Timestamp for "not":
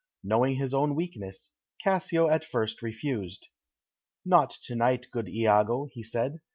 4.25-4.49